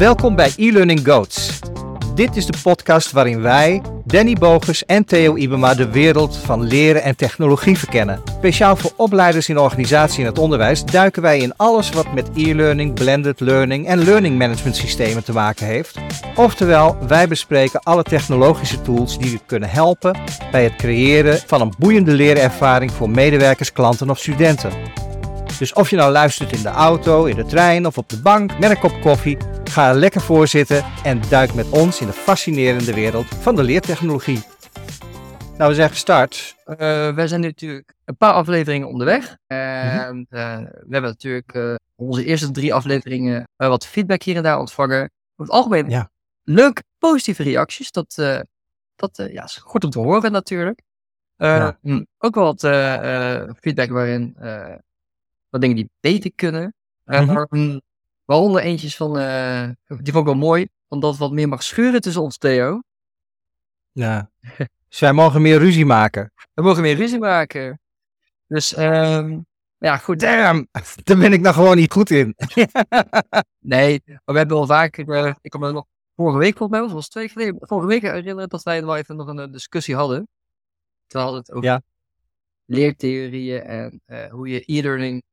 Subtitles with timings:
[0.00, 1.58] Welkom bij e-learning Goats.
[2.14, 7.02] Dit is de podcast waarin wij, Danny Bogus en Theo Ibema de wereld van leren
[7.02, 8.22] en technologie verkennen.
[8.24, 12.94] Speciaal voor opleiders in organisatie en het onderwijs duiken wij in alles wat met e-learning,
[12.94, 15.98] blended learning en learning management systemen te maken heeft.
[16.36, 20.18] Oftewel, wij bespreken alle technologische tools die u kunnen helpen
[20.50, 24.70] bij het creëren van een boeiende leerervaring voor medewerkers, klanten of studenten.
[25.60, 28.58] Dus of je nou luistert in de auto, in de trein of op de bank
[28.58, 32.12] met een kop koffie, ga er lekker voor zitten en duik met ons in de
[32.12, 34.42] fascinerende wereld van de leertechnologie.
[35.56, 36.56] Nou, we zijn gestart.
[36.66, 36.76] Uh,
[37.14, 39.36] wij zijn natuurlijk een paar afleveringen onderweg.
[39.46, 44.58] En uh, we hebben natuurlijk uh, onze eerste drie afleveringen wat feedback hier en daar
[44.58, 45.00] ontvangen.
[45.00, 46.10] Over het algemeen Ja.
[46.42, 47.90] leuke, positieve reacties.
[47.90, 48.14] Dat,
[48.96, 50.80] dat ja, is goed om te horen natuurlijk.
[51.36, 51.78] Ja.
[51.82, 52.60] hm, Ook wel wat
[53.60, 54.36] feedback waarin
[55.50, 56.74] wat dingen die beter kunnen.
[57.04, 57.44] En Mhm.
[57.48, 57.78] hm,
[58.24, 62.22] waaronder eentjes van, eh, die vond ik wel mooi, omdat wat meer mag schuren tussen
[62.22, 62.80] ons, Theo.
[63.92, 64.30] Ja.
[64.88, 66.32] Dus wij mogen meer ruzie maken.
[66.54, 67.80] We mogen meer ruzie maken.
[68.46, 69.38] Dus, ehm,
[69.78, 70.20] ja, goed.
[70.20, 70.68] Damn,
[71.04, 72.34] daar ben ik nou gewoon niet goed in.
[73.58, 76.88] nee, maar we hebben wel vaker, eh, ik kan me nog vorige week volgens mij,
[76.88, 80.28] was twee geleden, vorige week herinneren dat wij wel even nog een eh, discussie hadden.
[81.06, 81.82] We hadden het over Ja.
[82.64, 85.29] leertheorieën en eh, hoe je e-learning eh,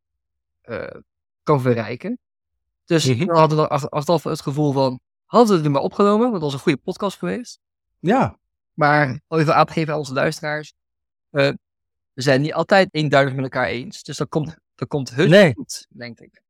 [1.43, 2.19] kan verrijken.
[2.85, 3.25] Dus Mhm.
[3.25, 6.31] we hadden we ach- achteraf het gevoel van, hadden we het nu maar opgenomen, want
[6.33, 7.59] dat was een goede podcast geweest.
[7.99, 8.37] Ja,
[8.73, 10.73] Maar al even aan te geven aan onze luisteraars,
[11.29, 11.49] eh,
[12.13, 14.03] we zijn niet altijd eenduidig met elkaar eens.
[14.03, 15.53] Dus dat komt, dat komt heus Nee.
[15.53, 16.41] goed, denk ik.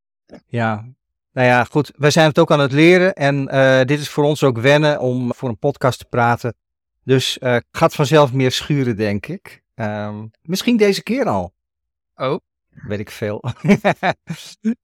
[0.47, 0.87] ja.
[1.31, 1.91] Nou ja, goed.
[1.95, 4.99] Wij zijn het ook aan het leren en eh, dit is voor ons ook wennen
[4.99, 6.55] om voor een podcast te praten.
[7.03, 9.63] Dus eh gaat vanzelf meer schuren, denk ik.
[9.73, 11.53] Ehm, misschien deze keer al.
[12.15, 12.39] Oh.
[12.83, 13.43] Weet ik veel.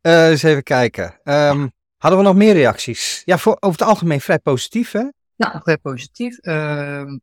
[0.02, 1.20] Eh, eens even kijken.
[1.24, 3.22] Ehm, hadden we nog meer reacties?
[3.26, 5.04] Ja, voor, over het algemeen vrij positief, hè?
[5.36, 6.38] Nou, vrij positief.
[6.38, 7.18] Ehm,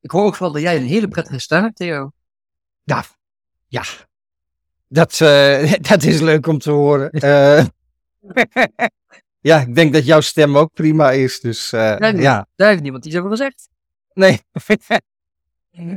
[0.00, 2.12] ik hoor ook wel dat jij een hele prettige stem hebt, Theo.
[2.82, 3.04] Ja,
[3.66, 3.82] ja.
[4.88, 7.10] Dat, eh, dat is leuk om te horen.
[7.10, 7.64] Eh,
[9.50, 11.40] ja, ik denk dat jouw stem ook prima is.
[11.40, 11.98] Dus ja,
[12.56, 13.68] Daar heeft niemand iets over gezegd.
[14.12, 14.40] nee.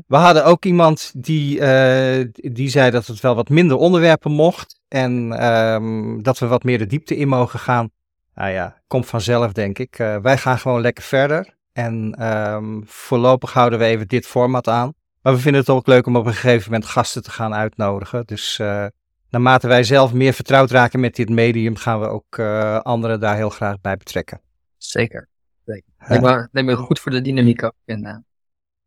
[0.07, 4.81] We hadden ook iemand die, eh, die zei dat het wel wat minder onderwerpen mocht.
[4.87, 7.89] En ehm, dat we wat meer de diepte in mogen gaan.
[8.35, 9.99] Nou ja, komt vanzelf, denk ik.
[9.99, 11.57] Eh, wij gaan gewoon lekker verder.
[11.73, 14.93] En ehm, voorlopig houden we even dit format aan.
[15.21, 18.25] Maar we vinden het ook leuk om op een gegeven moment gasten te gaan uitnodigen.
[18.25, 18.85] Dus eh,
[19.29, 23.35] naarmate wij zelf meer vertrouwd raken met dit medium, gaan we ook eh, anderen daar
[23.35, 24.41] heel graag bij betrekken.
[24.77, 25.27] Zeker.
[25.65, 25.89] Zeker.
[26.07, 26.19] Ja.
[26.19, 27.73] Me, lijkt me goed voor de dynamiek ook.
[27.85, 28.15] En, eh,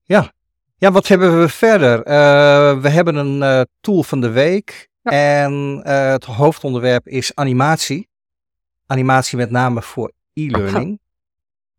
[0.03, 0.33] Ja,
[0.91, 2.03] wat hebben we verder?
[2.03, 4.89] Eh, we hebben een eh, tool van de week.
[5.03, 8.09] En eh, het hoofdonderwerp is animatie.
[8.87, 11.01] Animatie met name voor e-learning.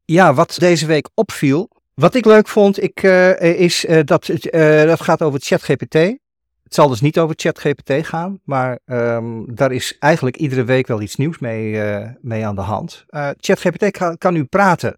[0.06, 1.70] Ja, wat deze week opviel.
[1.94, 3.02] Wat ik leuk vond, ik,
[3.40, 4.48] is dat het,
[4.88, 5.94] dat gaat over ChatGPT.
[6.64, 11.02] Het zal dus niet over ChatGPT gaan, maar ehm, daar is eigenlijk iedere week wel
[11.02, 11.82] iets nieuws mee,
[12.22, 13.06] mee aan de hand.
[13.38, 14.98] ChatGPT kan, kan nu praten.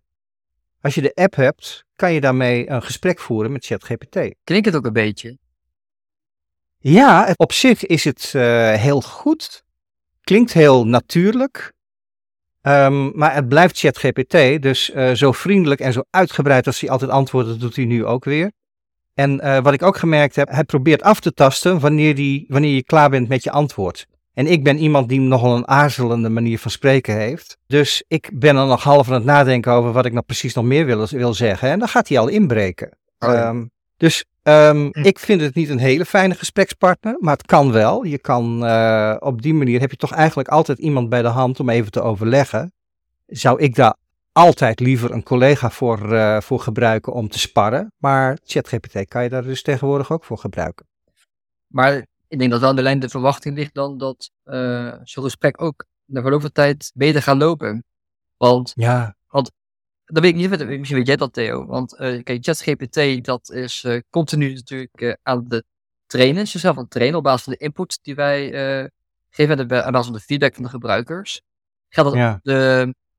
[0.85, 4.35] Als je de app hebt, kan je daarmee een gesprek voeren met ChatGPT.
[4.43, 5.37] klinkt het ook een beetje.
[6.77, 9.63] Ja, op zich is het eh, heel goed.
[10.21, 11.73] Klinkt heel natuurlijk.
[12.61, 17.11] Ehm, maar het blijft ChatGPT, dus eh, zo vriendelijk en zo uitgebreid als hij altijd
[17.11, 18.51] antwoordt, dat doet hij nu ook weer.
[19.13, 22.75] En eh, wat ik ook gemerkt heb, hij probeert af te tasten wanneer, die, wanneer
[22.75, 24.05] je klaar bent met je antwoord.
[24.35, 27.57] En ik ben iemand die nogal een aarzelende manier van spreken heeft.
[27.67, 30.65] Dus ik ben er nog half aan het nadenken over wat ik nou precies nog
[30.65, 31.69] meer wil, wil zeggen.
[31.69, 32.97] En dan gaat hij al inbreken.
[33.19, 33.47] Oh ja.
[33.47, 33.65] Ehm,
[33.97, 38.03] dus ehm, ik vind het niet een hele fijne gesprekspartner, maar het kan wel.
[38.03, 41.59] Je kan eh, op die manier heb je toch eigenlijk altijd iemand bij de hand
[41.59, 42.73] om even te overleggen.
[43.25, 43.95] Zou ik daar
[44.31, 47.91] altijd liever een collega voor, eh, voor gebruiken om te sparren?
[47.97, 50.85] Maar ChatGPT kan je daar dus tegenwoordig ook voor gebruiken.
[51.67, 55.23] Maar ik denk dat wel aan de lijn de verwachting ligt dan dat eh zo'n
[55.23, 57.83] gesprek ook na verloop van tijd beter gaat lopen.
[58.37, 59.15] Want Ja,
[60.05, 60.49] Dat weet ik niet,
[60.79, 61.65] misschien weet jij dat Theo.
[61.65, 65.63] Want eh kijk, ChatGPT dat is eh, continu natuurlijk aan de
[66.05, 68.49] trainen, is jezelf aan het trainen op basis van de input die wij
[69.29, 71.41] geven en aan basis van de feedback van de gebruikers.
[71.89, 72.39] Gaat dat ja.
[72.43, 72.53] de,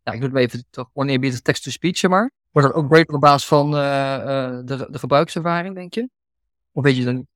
[0.03, 2.31] ja, ik doe het maar even toch oneerbiedig text-to-speech, zeg maar.
[2.51, 6.09] Wordt dat ook beter op basis van de, de gebruikservaring, denk je?
[6.73, 7.36] Of weet je dan niet?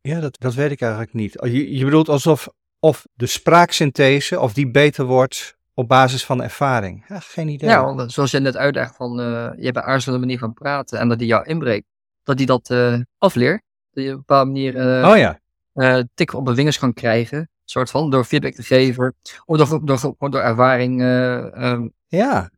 [0.00, 1.32] Ja, dat, dat weet ik eigenlijk niet.
[1.42, 2.48] Je, je bedoelt alsof
[2.78, 7.04] of de spraaksynthese, of die beter wordt op basis van ervaring.
[7.08, 7.68] Ja, geen idee.
[8.10, 9.26] Zoals je net uitlegt van, eh,
[9.56, 11.86] je hebt een aarzelende manier van praten en dat die jou inbreekt.
[12.22, 13.62] Dat die dat eh, afleert.
[13.90, 17.48] Dat je op een bepaalde manier eh oh ja, tik op de vingers kan krijgen.
[17.64, 19.14] soort van, door feedback te geven.
[19.44, 22.50] Of door, door, door, door ervaring eh, ehm, Ja.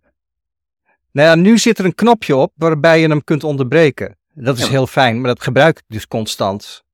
[1.10, 4.16] Nou ja, nu zit er een knopje op waarbij je hem kunt onderbreken.
[4.34, 4.70] Dat is Ja.
[4.70, 6.84] heel fijn, maar dat gebruik ik dus constant.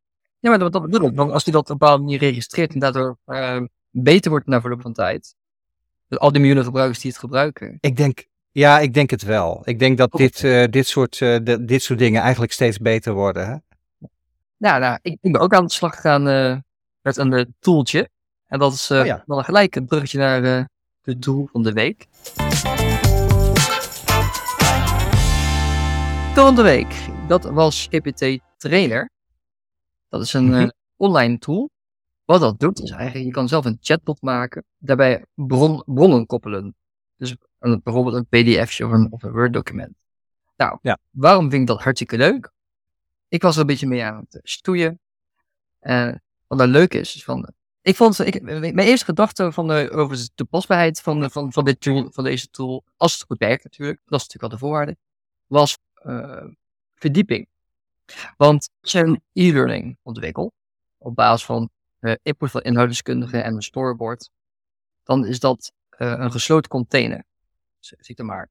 [0.41, 1.17] Ja, maar dat, dat bedoel ik.
[1.17, 4.61] Want als hij dat op een bepaalde manier registreert en daardoor eh, beter wordt na
[4.61, 5.35] verloop van tijd.
[6.09, 7.79] Dus al die miljoenen gebruikers die het gebruiken.
[7.81, 9.63] Ik denk, ja, ik denk het wel.
[9.65, 13.13] Ik denk dat dit, eh, dit, soort, eh, de- dit soort dingen eigenlijk steeds beter
[13.13, 13.47] worden.
[13.47, 13.57] Hè?
[14.57, 16.57] Nou, nou ik, ik ben ook aan de slag gegaan eh,
[17.03, 18.09] met een tooltje.
[18.47, 19.23] En dat is eh Oh ja.
[19.27, 20.69] dan gelijk een bruggetje naar
[21.03, 22.07] de tool van de week.
[26.35, 26.95] Tool van de week.
[27.29, 29.11] Dat was GPT Trainer.
[30.09, 30.69] Dat is een eh, Mhm.
[30.97, 31.71] online tool.
[32.25, 34.65] Wat dat doet is eigenlijk, je kan zelf een chatbot maken.
[34.79, 36.75] Daarbij bron, bronnen koppelen.
[37.17, 39.95] Dus een, bijvoorbeeld een pdfje of een, of een Word document.
[40.57, 40.99] Nou, Ja.
[41.11, 42.51] waarom vind ik dat hartstikke leuk?
[43.29, 45.01] Ik was er een beetje mee aan het stoeien.
[45.81, 47.53] En wat nou leuk is, is van,
[47.83, 51.81] ik vond, ik, mijn eerste gedachte van de, over de toepasbaarheid van, van, van, dit
[51.81, 54.97] tool, van deze tool, als het goed werkt natuurlijk, dat is natuurlijk al de voorwaarde,
[55.47, 56.45] was eh,
[56.95, 57.49] verdieping.
[58.37, 60.53] Want als je een e-learning ontwikkelt,
[60.99, 61.71] op basis van
[62.01, 64.31] eh, input van inhoudskundigen en een storyboard,
[65.03, 67.25] dan is dat eh, een gesloten container.
[67.79, 68.49] Zie ik er maar.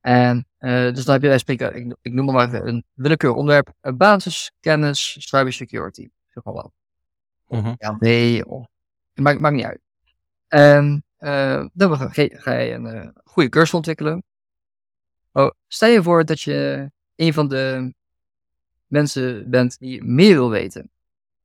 [0.00, 3.72] En eh, dus dan heb je spreken, ik, ik noem maar even een willekeurig onderwerp,
[3.80, 6.08] eh, basiskennis, cybersecurity.
[6.28, 6.72] Zeg maar wel.
[7.48, 7.74] Mhm.
[7.78, 8.66] Ja, nee, of,
[9.14, 9.80] het maakt, maakt niet uit.
[10.48, 11.04] En
[11.72, 14.22] dan ga, ga- je een goede cursus ontwikkelen.
[15.32, 17.94] Oh, stel je voor dat je een van de
[18.88, 20.90] mensen bent die meer wil weten,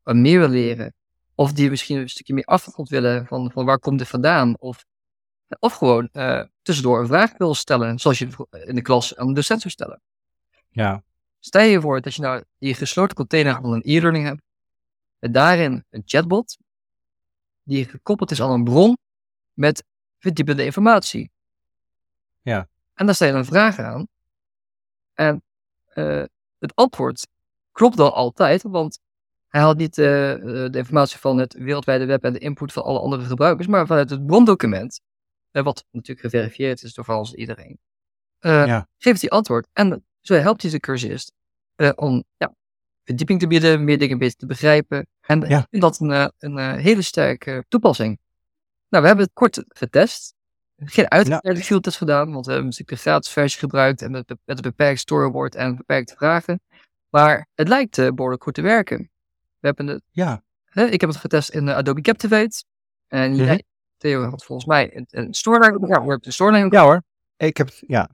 [0.03, 0.93] of meer wil leren,
[1.35, 4.85] of die misschien een stukje meer achtergrond willen van, van waar komt dit vandaan, of,
[5.59, 8.27] of gewoon eh, tussendoor een vraag wil stellen, zoals je
[8.65, 10.01] in de klas aan de docent zou stellen.
[10.69, 11.03] Ja.
[11.39, 14.41] Stel je voor dat je nou die gesloten container van een e-learning hebt.
[15.19, 16.57] Met daarin een chatbot.
[17.63, 18.97] Die gekoppeld is aan een bron
[19.53, 19.83] met
[20.19, 21.31] verdiepende informatie.
[22.41, 22.67] Ja.
[22.93, 24.07] En daar stel je dan vragen aan.
[25.13, 25.43] En
[25.85, 26.23] eh,
[26.59, 27.27] het antwoord
[27.73, 28.99] klopt dan altijd, want
[29.47, 32.83] hij haalt niet eh, eh, de informatie van het wereldwijde web en de input van
[32.83, 35.01] alle andere gebruikers, maar vanuit het brondocument,
[35.51, 37.79] eh, wat natuurlijk geverifieerd is door iedereen.
[38.39, 38.87] Ja.
[38.97, 39.67] Geeft hij antwoord.
[39.73, 41.31] En zo helpt hij de cursist
[41.95, 42.55] om ja,
[43.03, 45.07] verdieping te bieden, meer dingen beter te begrijpen.
[45.21, 45.67] En Ja.
[45.69, 48.19] dat een, een hele sterke toepassing.
[48.89, 50.33] Nou, we hebben het kort getest.
[50.77, 54.27] Geen uitgebreide field test gedaan, want we hebben natuurlijk de gratis versie gebruikt en met,
[54.45, 56.61] met een beperkt storyboard en beperkte vragen.
[57.13, 58.97] Maar het lijkt eh, behoorlijk goed te werken.
[59.59, 60.43] We hebben het, Ja.
[60.65, 62.63] hè, ik heb het getest in eh, Adobe Captivate.
[63.07, 63.43] En Mhm.
[63.43, 63.63] jij,
[63.97, 65.87] Theo, had volgens mij een, een storyline.
[65.87, 67.03] Ja, storyline Ja hoor.
[67.37, 68.09] Ik heb het, ja.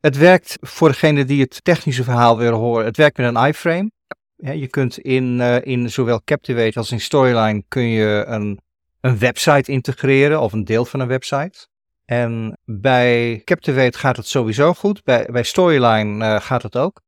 [0.00, 2.84] Het werkt voor degene die het technische verhaal willen horen.
[2.84, 3.90] Het werkt met een iframe.
[4.36, 8.60] Ja, je kunt in, eh, in zowel Captivate als in Storyline kun je een,
[9.00, 11.66] een website integreren of een deel van een website.
[12.04, 15.04] En bij Captivate gaat het sowieso goed.
[15.04, 17.00] Bij, bij Storyline gaat het ook.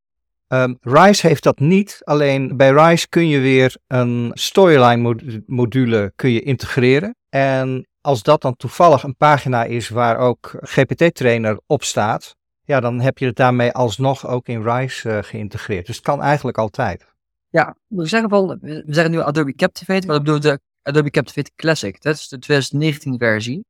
[0.51, 2.01] Ehm, Rise heeft dat niet.
[2.05, 7.17] Alleen bij Rise kun je weer een Storyline mod- module kun je integreren.
[7.29, 13.01] En als dat dan toevallig een pagina is waar ook GPT-trainer op staat, ja, dan
[13.01, 15.87] heb je het daarmee alsnog ook in Rise eh, geïntegreerd.
[15.87, 17.05] Dus het kan eigenlijk altijd.
[17.49, 21.51] Ja, we zeggen van, we zeggen nu Adobe Captivate, maar dat bedoelt de Adobe Captivate
[21.57, 22.03] Classic.
[22.03, 23.65] Dat is de 2019 versie.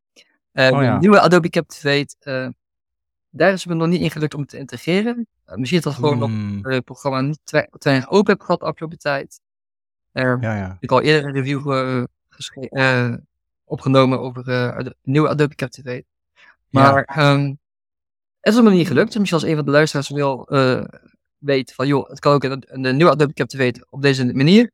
[0.53, 0.93] Eh, Oh ja.
[0.95, 2.49] De nieuwe Adobe Captivate, eh,
[3.31, 5.27] daar is het me nog niet in gelukt om te integreren.
[5.55, 8.67] Misschien dat gewoon nog Hmm, het programma niet te te weinig open heb gehad de
[8.67, 9.41] afgelopen tijd.
[10.13, 10.69] Er ja, ja.
[10.69, 12.03] heb ik al eerder een review eh,
[12.71, 13.15] eh,
[13.65, 16.05] opgenomen over eh, de nieuwe Adobe Captivate.
[16.69, 17.55] Maar ehm,
[18.41, 19.07] het is me niet gelukt.
[19.07, 20.47] Dus misschien als een van de luisteraars wil
[21.39, 22.43] weten van, joh, het kan ook
[22.83, 24.71] de nieuwe Adobe Captivate op deze manier.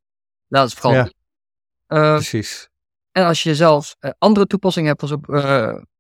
[0.49, 1.03] Laat het vooral Ja.
[1.03, 1.19] weten.
[1.87, 2.69] Eh, Precies.
[3.13, 5.27] en als je zelf eh, andere toepassingen hebt, als op,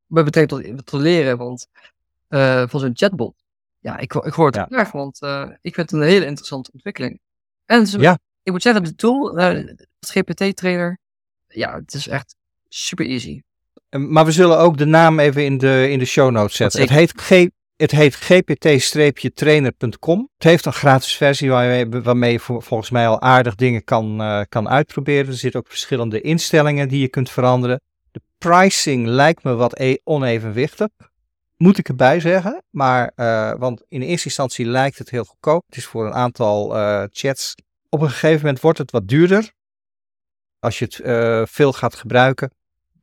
[0.06, 1.68] met betrekking tot, tot leren, want
[2.70, 3.44] voor zo'n chatbot.
[3.86, 4.66] Ja, ik, ik hoor het Ja.
[4.70, 7.20] graag, want eh, ik vind het een hele interessante ontwikkeling.
[7.66, 8.18] En is- Ja.
[8.42, 10.98] ik moet zeggen, de tool, eh, het GPT-trainer,
[11.48, 12.36] ja, het is echt
[12.68, 13.42] super easy.
[13.88, 16.80] Eh, Maar we zullen ook de naam even in de, in de show notes zetten.
[16.80, 17.28] Het heet, G,
[17.76, 18.14] het heet
[19.16, 20.28] gpt-trainer.com.
[20.34, 24.20] Het heeft een gratis versie waarmee, waarmee je vol- volgens mij al aardig dingen kan,
[24.20, 25.26] eh, kan uitproberen.
[25.26, 27.80] Er zitten ook verschillende instellingen die je kunt veranderen.
[28.10, 30.88] De pricing lijkt me wat e- onevenwichtig.
[31.56, 32.62] Moet ik erbij zeggen.
[32.70, 35.62] Maar, eh, want in eerste instantie lijkt het heel goedkoop.
[35.66, 37.54] Het is voor een aantal eh, chats.
[37.88, 39.52] Op een gegeven moment wordt het wat duurder.
[40.58, 42.50] Als je het eh, veel gaat gebruiken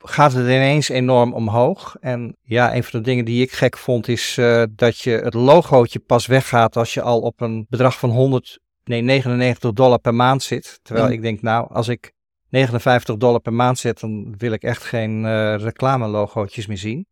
[0.06, 1.96] gaat het ineens enorm omhoog.
[2.00, 4.40] En ja, een van de dingen die ik gek vond is
[4.76, 9.02] dat je het logootje pas weggaat als je al op een bedrag van 100, nee
[9.02, 10.80] 99 dollar per maand zit.
[10.82, 11.14] Terwijl Ja.
[11.14, 12.12] ik denk, nou, als ik
[12.50, 17.06] 59 dollar per maand zet, dan wil ik echt geen eh reclame logootjes meer zien.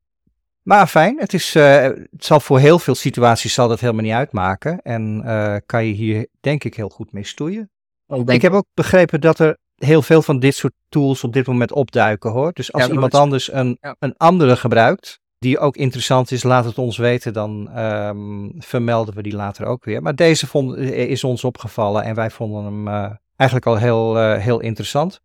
[0.61, 4.13] Maar fijn, het, is, uh, het zal voor heel veel situaties zal dat helemaal niet
[4.13, 4.81] uitmaken.
[4.81, 7.69] En uh, kan je hier denk ik heel goed mee stoeien.
[8.07, 11.47] Ik, ik heb ook begrepen dat er heel veel van dit soort tools op dit
[11.47, 12.53] moment opduiken hoor.
[12.53, 13.95] Dus als ja, iemand anders een, ja.
[13.99, 17.33] een andere gebruikt, die ook interessant is, laat het ons weten.
[17.33, 20.01] Dan um, vermelden we die later ook weer.
[20.01, 24.59] Maar deze vond, is ons opgevallen en wij vonden hem uh, eigenlijk al heel, heel
[24.59, 25.21] interessant.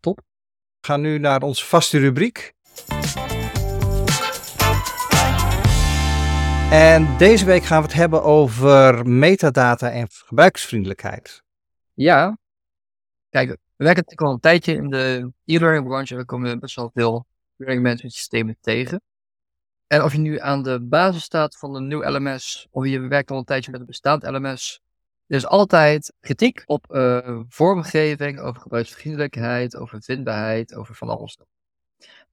[0.00, 0.16] Top.
[0.80, 2.54] We gaan nu naar onze vaste rubriek.
[6.74, 11.42] En deze week gaan we het hebben over metadata en gebruiksvriendelijkheid.
[11.92, 12.38] Ja,
[13.30, 16.16] kijk, we werken natuurlijk al een tijdje in de e-learning branche.
[16.16, 17.26] We komen best wel veel
[17.56, 19.02] learning management systemen tegen.
[19.86, 23.30] En of je nu aan de basis staat van een nieuw LMS, of je werkt
[23.30, 24.80] al een tijdje met een bestaand LMS,
[25.26, 31.38] er is altijd kritiek op uh, vormgeving, over gebruiksvriendelijkheid, over vindbaarheid, over van alles.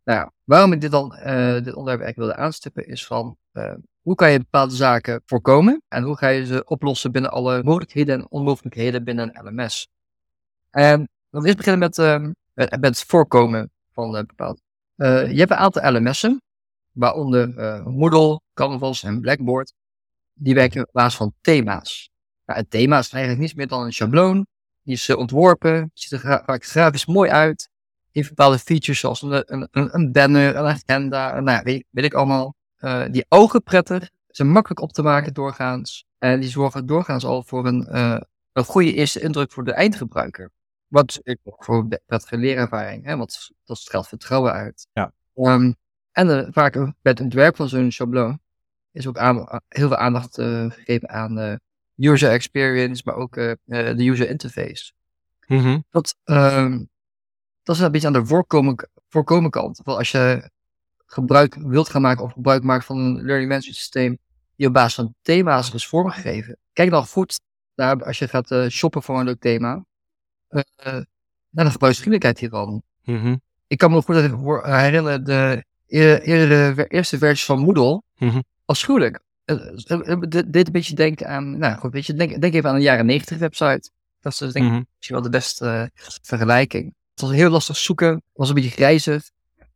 [0.04, 4.16] Nou waarom ik dit, dan, uh, dit onderwerp eigenlijk wilde aanstippen, is van uh, hoe
[4.16, 8.26] kan je bepaalde zaken voorkomen en hoe ga je ze oplossen binnen alle mogelijkheden en
[8.30, 9.90] onmogelijkheden binnen een LMS.
[10.70, 12.20] En dan eerst beginnen met, uh,
[12.54, 14.62] met het voorkomen van bepaald.
[14.96, 16.42] je hebt een aantal LMS'en,
[16.92, 17.54] waaronder
[17.90, 19.74] Moodle, Canvas en Blackboard.
[20.34, 22.10] Die werken op basis van thema's.
[22.46, 24.46] Nou, het thema is eigenlijk niets meer dan een schabloon.
[24.84, 27.72] Die is ontworpen, ziet er grafisch mooi uit
[28.12, 32.56] heeft bepaalde features zoals een, een, een banner, een agenda, nou, weet ik allemaal.
[32.82, 36.06] Uh, die ogen prettig, zijn makkelijk op te maken doorgaans.
[36.18, 38.20] En die zorgen doorgaans al voor een, uh,
[38.54, 40.52] een goede eerste indruk voor de eindgebruiker.
[40.88, 44.88] Wat ik voor een prettige leerervaring, hè, want dat straalt vertrouwen uit.
[44.94, 45.14] Ja.
[45.36, 45.76] Um,
[46.12, 48.40] en uh, vaak bij het ontwerp van zo'n schabloon
[48.92, 51.60] is ook aan, heel veel aandacht gegeven aan
[51.96, 54.92] user experience, maar ook de user interface.
[55.48, 55.86] Mm -hmm.
[55.90, 56.90] Dat, um,
[57.64, 59.82] dat is een beetje aan de voorkomen, voorkomen kant.
[59.84, 60.50] Want als je
[61.12, 64.18] gebruik wilt gaan maken of gebruik maakt van een learning management systeem
[64.56, 66.58] die op basis van thema's is vormgegeven.
[66.74, 67.40] Kijk dan goed
[67.76, 69.86] naar als je gaat uh, shoppen voor een leuk thema.
[70.50, 70.64] Uh,
[71.50, 72.84] naar de gebruiksvriendelijkheid hiervan.
[73.04, 73.42] Mm -hmm.
[73.68, 74.16] Ik kan me nog goed
[74.64, 78.44] herinneren, de eerdere, eerste versie van Moodle mm -hmm.
[78.66, 79.20] afschuwelijk.
[80.48, 83.06] Dit een beetje denken aan, nou goed, weet je, denk, denk even aan een jaren
[83.06, 83.90] 90 website.
[84.20, 84.88] Dat is dus denk ik mm -hmm.
[84.96, 85.92] misschien wel de beste
[86.22, 86.94] vergelijking.
[87.12, 89.32] Het was heel lastig zoeken, was een beetje grijzig,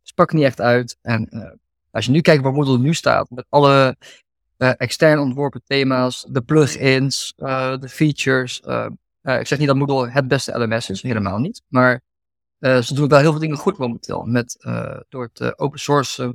[0.08, 0.98] sprak niet echt uit.
[1.02, 1.50] En uh,
[1.90, 3.96] als je nu kijkt waar Moodle nu staat, met alle
[4.58, 8.60] uh, extern ontworpen thema's, de plugins, uh, de features.
[9.22, 11.62] ik zeg niet dat Moodle het beste LMS is, helemaal niet.
[11.68, 12.00] Maar
[12.60, 14.22] ze doen wel heel veel dingen goed momenteel.
[14.24, 14.56] Met,
[15.08, 16.34] door het open source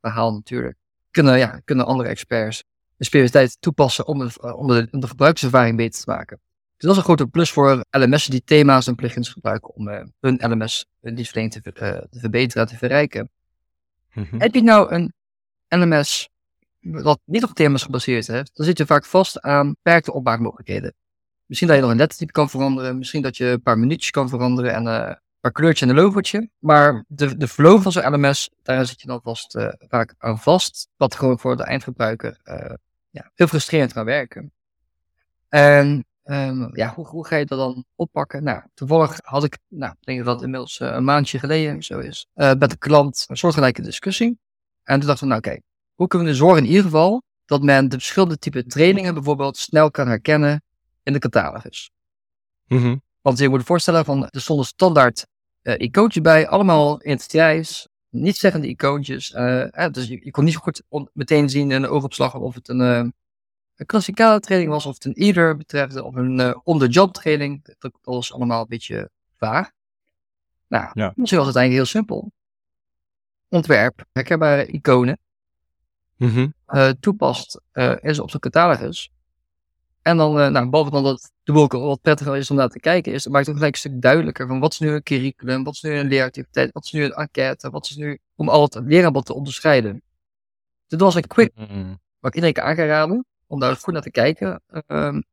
[0.00, 0.76] verhaal natuurlijk.
[1.10, 2.64] Kunnen, ja, kunnen andere experts
[3.02, 6.40] de spiritualiteit toepassen om de, om, de, om de gebruikerservaring beter te maken.
[6.82, 10.00] Dus dat is een grote plus voor LMS'en die thema's en plugins gebruiken om uh,
[10.20, 13.30] hun LMS dienstverlening te, uh, te verbeteren en te verrijken.
[14.12, 14.40] Mm -hmm.
[14.40, 15.12] Heb je nou een
[15.68, 16.28] LMS
[16.80, 20.94] wat niet op thema's gebaseerd heeft, dan zit je vaak vast aan beperkte opmaakmogelijkheden.
[21.46, 24.28] Misschien dat je nog een lettertype kan veranderen, misschien dat je een paar minuutjes kan
[24.28, 26.48] veranderen en uh, een paar kleurtjes en een logootje.
[26.58, 30.88] Maar de, de flow van zo'n LMS, daar zit je dan vast, vaak aan vast,
[30.96, 32.40] wat gewoon voor de eindgebruiker
[33.10, 34.52] ja, heel frustrerend kan werken.
[35.48, 38.44] En Um, ja, hoe, hoe, ga je dat dan oppakken?
[38.44, 41.98] Nou, toevallig had ik, nou, ik denk dat dat inmiddels uh, een maandje geleden zo
[41.98, 44.38] is, uh, met de klant een soortgelijke discussie.
[44.82, 45.60] En toen dachten we, nou oké,
[45.94, 49.90] hoe kunnen we zorgen in ieder geval dat men de verschillende type trainingen bijvoorbeeld snel
[49.90, 50.62] kan herkennen
[51.02, 51.90] in de catalogus?
[52.66, 53.02] Mm -hmm.
[53.20, 55.26] Want je moet je voorstellen, van, er stonden standaard
[55.62, 59.28] uh, icoontjes bij, allemaal in het Grijs, niet zeggende icoontjes.
[59.90, 63.14] dus je, je, kon niet zo goed meteen zien in een oogopslag of het een
[63.82, 67.74] een klassikale training was, of het een ieder betreft, of een uh, on-the-job training.
[67.78, 69.70] Dat was allemaal een beetje vaag.
[70.68, 71.12] Nou, ja.
[71.16, 72.32] misschien was het eigenlijk heel simpel.
[73.48, 75.18] Ontwerp, herkenbare iconen,
[76.16, 76.54] mm -hmm.
[76.68, 79.10] uh, toepast uh, is op de catalogus.
[80.02, 83.12] En dan, uh, nou, bovenal dat de boek wat prettiger is om naar te kijken,
[83.12, 85.74] is, het maakt het gelijk een stuk duidelijker van wat is nu een curriculum, wat
[85.74, 88.80] is nu een leeractiviteit, wat is nu een enquête, wat is nu, om al het
[88.84, 90.02] leeraanbod te onderscheiden.
[90.86, 92.00] Dit was een quick, mm -hmm.
[92.18, 94.62] wat ik iedereen kan aanraden om daar goed naar te kijken.
[94.86, 95.24] Um,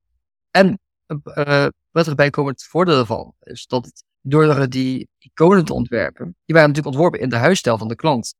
[0.51, 5.73] en uh, wat erbij komt het voordeel ervan, is dat het, door die iconen te
[5.73, 8.35] ontwerpen, die waren natuurlijk ontworpen in de huisstijl van de klant.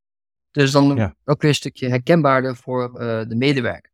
[0.50, 1.14] Dus dan ja.
[1.24, 3.90] ook weer een stukje herkenbaarder voor uh, de medewerker.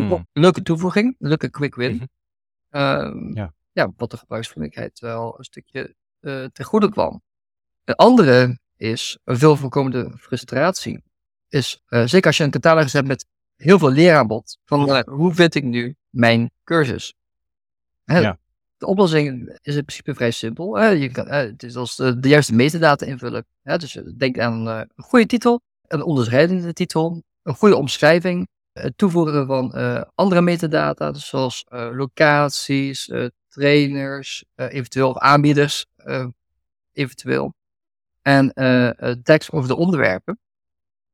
[0.00, 0.26] Mm.
[0.32, 1.92] Leuke toevoeging, een leuke quick win.
[1.92, 2.80] Mm -hmm.
[2.80, 3.52] uh, ja.
[3.72, 7.22] ja, wat de gebruiksvriendelijkheid wel een stukje uh, ten goede kwam.
[7.84, 11.02] Een andere is een veel voorkomende frustratie.
[11.48, 13.26] Is, zeker als je een catalogus hebt met
[13.62, 14.58] heel veel leeraanbod.
[14.64, 17.14] Van uh, hoe vind ik nu mijn cursus?
[18.04, 18.38] Hè, ja.
[18.76, 20.76] De oplossing is in principe vrij simpel.
[20.76, 20.86] Hè?
[20.86, 23.46] Je kan, hè, het is als de, de, juiste metadata invullen.
[23.62, 23.78] Hè?
[23.78, 29.46] Dus denk aan uh, een goede titel, een onderscheidende titel, een goede omschrijving, het toevoegen
[29.46, 29.72] van
[30.14, 33.10] andere metadata, dus zoals locaties,
[33.48, 35.86] trainers, eventueel aanbieders,
[36.92, 37.54] eventueel.
[38.22, 38.52] En
[39.22, 40.38] tekst over de onderwerpen.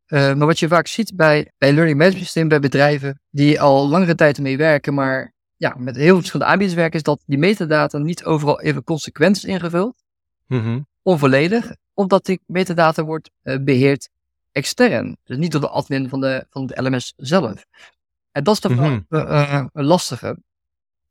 [0.09, 4.15] Maar wat je vaak ziet bij, bij learning management systeem, bij bedrijven die al langere
[4.15, 7.99] tijd ermee werken, maar ja, met heel veel verschillende aanbieders werken, is dat die metadata
[7.99, 10.03] niet overal even consequent is ingevuld.
[10.47, 10.81] Mhm.
[11.03, 14.09] Onvolledig, omdat die metadata wordt beheerd
[14.53, 15.17] extern.
[15.25, 17.65] Dus niet door de admin van de, van de LMS zelf.
[18.33, 20.39] En dat is toch mm een lastige.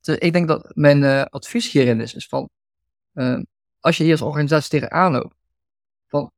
[0.02, 2.50] Dus ik denk dat mijn advies hierin is, is van,
[3.80, 5.36] als je hier als organisatie tegenaan loopt,
[6.08, 6.32] van,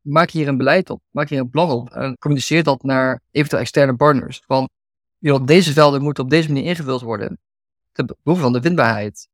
[0.00, 3.62] maak hier een beleid op, maak hier een plan op en communiceer dat naar eventueel
[3.62, 4.42] externe partners.
[4.46, 4.68] Van,
[5.18, 7.38] joh, deze velden moeten op deze manier ingevuld worden,
[7.92, 9.28] ten behoeve van de vindbaarheid.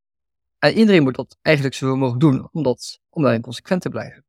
[0.58, 4.26] En iedereen moet dat eigenlijk zo mogen doen, omdat, om daarin consequent te blijven.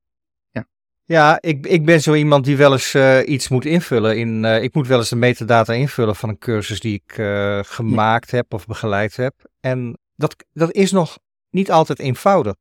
[1.08, 4.18] Ja, ik, ik ben zo iemand die wel eens uh, iets moet invullen.
[4.18, 7.60] In, uh, ik moet wel eens de metadata invullen van een cursus die ik uh,
[7.64, 9.34] gemaakt heb of begeleid heb.
[9.60, 11.18] En dat, dat is nog
[11.50, 12.56] niet altijd eenvoudig.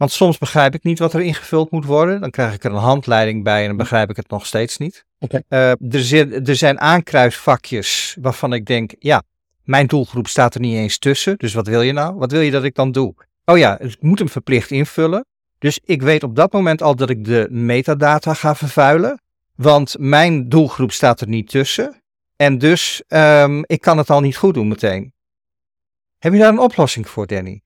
[0.00, 2.20] Want soms begrijp ik niet wat er ingevuld moet worden.
[2.20, 5.04] Dan krijg ik er een handleiding bij en dan begrijp ik het nog steeds niet.
[5.18, 5.42] Okay.
[5.48, 9.22] er, zit, er zijn aankruisvakjes waarvan ik denk, ja,
[9.64, 11.38] mijn doelgroep staat er niet eens tussen.
[11.38, 12.14] Dus wat wil je nou?
[12.14, 13.14] Wat wil je dat ik dan doe?
[13.44, 15.26] Oh ja, ik moet hem verplicht invullen.
[15.58, 19.20] Dus ik weet op dat moment al dat ik de metadata ga vervuilen.
[19.56, 22.02] Want mijn doelgroep staat er niet tussen.
[22.36, 25.12] En dus um, ik kan het al niet goed doen meteen.
[26.18, 27.62] Heb je daar een oplossing voor, Danny?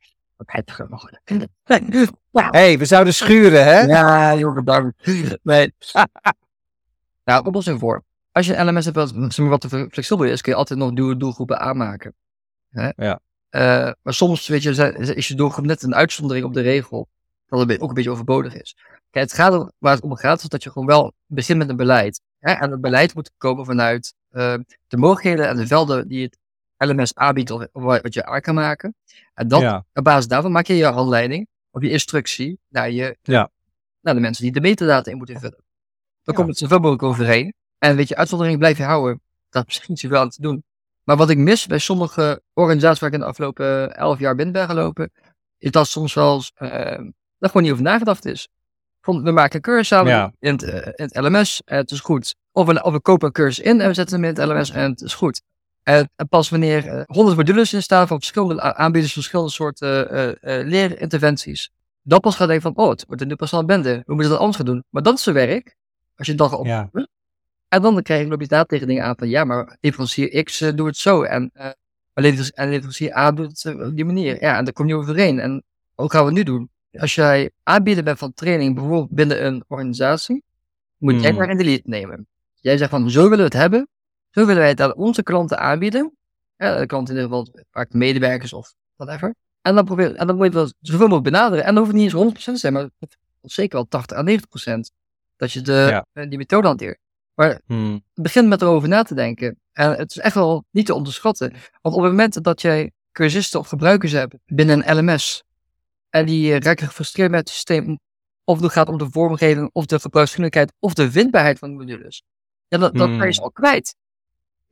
[2.32, 3.80] Hé, hey, we zouden schuren, hè?
[3.80, 5.06] Ja, jongen, bedankt.
[5.42, 5.74] Nee.
[7.24, 8.02] nou, oplossing voor.
[8.32, 11.16] Als je een LMS hebt wat, wat te flexibel is, kun je altijd nog nieuwe
[11.16, 12.14] doelgroepen aanmaken.
[12.70, 12.90] Hè?
[12.96, 13.20] Ja.
[13.50, 17.08] Uh, maar soms, weet je, is je doelgroep net een uitzondering op de regel
[17.46, 18.76] dat het ook een beetje overbodig is.
[19.10, 21.76] Kijk, het gaat waar het om gaat, is dat je gewoon wel begint met een
[21.76, 22.20] beleid.
[22.38, 22.52] Hè?
[22.52, 24.54] En het beleid moet komen vanuit uh,
[24.86, 26.38] de mogelijkheden en de velden die het
[26.86, 28.94] LMS aanbiedt, wat je aan kan maken.
[29.34, 33.50] En dan, op basis daarvan maak je je handleiding of je instructie naar, je, ja.
[34.00, 35.64] naar de mensen die de metadata in moeten vullen.
[36.22, 37.54] Dan komt het zoveel mogelijk overheen.
[37.78, 39.20] En weet je, uitzondering blijf je houden.
[39.50, 40.64] Dat is misschien wel aan te doen.
[41.04, 44.54] Maar wat ik mis bij sommige organisaties waar ik in de afgelopen elf jaar binnen
[44.54, 45.10] ben gelopen,
[45.58, 46.70] is dat soms wel uh,
[47.38, 48.48] daar gewoon niet over nagedacht is.
[49.00, 52.34] we maken een cursus samen in, het, uh, in, het, LMS en het is goed.
[52.52, 54.70] Of we, of we kopen een cursus in en we zetten hem in het LMS
[54.70, 55.42] en het is goed.
[55.84, 61.70] En, pas wanneer uh, 100 modules in staan van verschillende aanbieders, verschillende soorten uh, leerinterventies,
[62.02, 64.02] dan pas gaat denken van, oh, het wordt een een bende.
[64.06, 64.84] We moeten dat anders gaan doen.
[64.88, 65.76] Maar dat is zijn werk.
[66.16, 66.90] Als je het dan gaat ja.
[67.68, 70.72] En dan krijg je loop daar tegen dingen aan van, ja, maar leverancier X uh,
[70.74, 71.22] doet het zo.
[71.22, 71.66] En, uh,
[72.14, 74.40] en leverancier A doet het op die manier.
[74.40, 75.40] Ja, en daar kom je overeen.
[75.40, 76.70] En hoe gaan we nu doen?
[76.92, 80.42] Als jij aanbieder bent van training, bijvoorbeeld binnen een organisatie,
[80.98, 82.26] moet jij daar in de lead nemen.
[82.54, 83.88] Jij zegt van, zo willen we het hebben.
[84.34, 86.16] Zo willen wij het aan onze klanten aanbieden.
[86.56, 89.34] Ja, de klanten in ieder geval, vaak medewerkers of whatever.
[89.62, 91.64] En dan, probeer, en dan moet je wel zoveel mogelijk benaderen.
[91.64, 92.88] En dan hoeft het niet eens 100% te zijn, maar
[93.42, 94.80] zeker wel 80 à 90%
[95.36, 96.26] dat je de, ja.
[96.26, 96.98] die methode hanteert.
[97.34, 98.04] Maar hmm.
[98.14, 99.58] begin met erover na te denken.
[99.72, 101.50] En het is echt wel niet te onderschatten.
[101.82, 105.42] Want op het moment dat jij cursisten of gebruikers hebt binnen een LMS,
[106.10, 107.98] en die raken gefrustreerd met het systeem,
[108.44, 112.22] of het gaat om de vormgeving, of de gebruiksvriendelijkheid, of de vindbaarheid van de modules,
[112.68, 113.96] ja, dan, dan kan je ze al kwijt.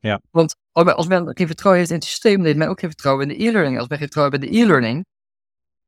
[0.03, 0.21] Ja.
[0.31, 3.37] Want als men geen vertrouwen heeft in het systeem, heeft men ook geen vertrouwen in
[3.37, 3.79] de e-learning.
[3.79, 5.05] Als men geen vertrouwen heeft in de e-learning,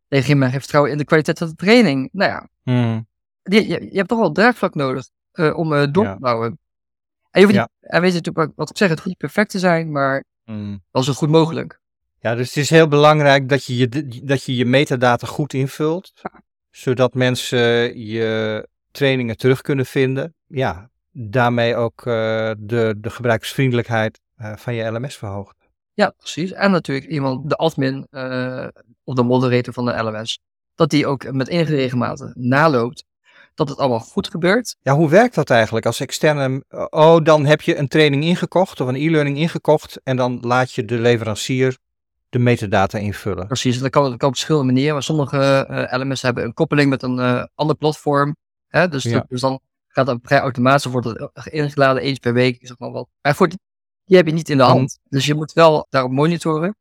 [0.08, 2.10] heeft men geen vertrouwen in de kwaliteit van de training.
[2.12, 3.08] Nou ja, hmm.
[3.44, 6.60] je, je, je, hebt toch wel draagvlak nodig uh, om uh, door te bouwen.
[7.32, 7.70] En, je ja.
[7.80, 10.84] en weet je natuurlijk, wat ik zeg, het goed perfect te zijn, maar mm.
[10.92, 11.80] wel zo goed mogelijk.
[12.20, 16.14] Ja, dus het is heel belangrijk dat je je, dat je, je metadata goed invult,
[16.70, 20.36] zodat mensen je trainingen terug kunnen vinden.
[20.48, 22.14] Ja, daarmee ook uh,
[22.58, 25.56] de, de gebruikersvriendelijkheid uh, van je LMS verhoogt.
[25.94, 26.52] Ja, precies.
[26.52, 28.68] En natuurlijk iemand, de admin uh,
[29.04, 30.40] of de moderator van de LMS,
[30.76, 33.06] dat die ook met enige regelmaat naloopt
[33.54, 34.76] dat het allemaal goed gebeurt.
[34.82, 36.64] Ja, hoe werkt dat eigenlijk als externe?
[36.90, 40.86] Oh, dan heb je een training ingekocht of een e-learning ingekocht en dan laat je
[40.86, 41.78] de leverancier
[42.30, 43.48] de metadata invullen.
[43.48, 44.94] Precies, dat kan, dat kan op verschillende manieren.
[44.94, 48.36] Maar sommige uh, LMS hebben een koppeling met een uh, ander platform.
[48.68, 48.88] Hè?
[48.88, 49.26] Dus, ja.
[49.28, 49.60] dus dan
[49.96, 53.08] gaat dat vrij automatisch, wordt het ingeladen eens per week, zeg maar wat.
[53.22, 55.00] Maar voor die, heb je niet in de hand.
[55.10, 56.76] Dus je moet wel daarop monitoren.